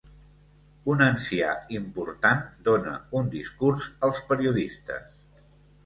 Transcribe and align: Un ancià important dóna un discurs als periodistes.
Un 0.93 1.03
ancià 1.07 1.51
important 1.77 2.43
dóna 2.71 2.97
un 3.21 3.31
discurs 3.39 3.89
als 4.09 4.27
periodistes. 4.33 5.27